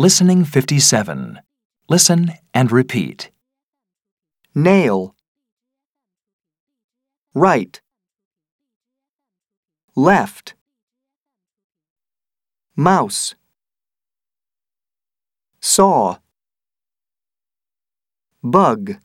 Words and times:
Listening 0.00 0.46
57. 0.46 1.40
Listen 1.90 2.32
and 2.54 2.72
repeat. 2.72 3.30
nail, 4.54 5.14
right, 7.34 7.82
left, 9.94 10.54
mouse, 12.74 13.34
saw, 15.60 16.16
bug. 18.42 18.96